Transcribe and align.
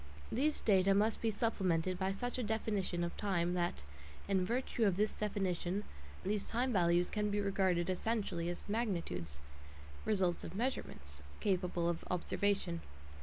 These 0.31 0.61
data 0.61 0.95
must 0.95 1.21
be 1.21 1.29
supplemented 1.29 1.99
by 1.99 2.11
such 2.11 2.39
a 2.39 2.43
definition 2.43 3.03
of 3.03 3.15
time 3.17 3.53
that, 3.53 3.83
in 4.27 4.43
virtue 4.43 4.85
of 4.85 4.97
this 4.97 5.11
definition, 5.11 5.83
these 6.23 6.41
time 6.41 6.73
values 6.73 7.11
can 7.11 7.29
be 7.29 7.39
regarded 7.39 7.87
essentially 7.87 8.49
as 8.49 8.67
magnitudes 8.67 9.41
(results 10.03 10.43
of 10.43 10.55
measurements) 10.55 11.21
capable 11.39 11.87
of 11.87 12.03
observation. 12.09 12.81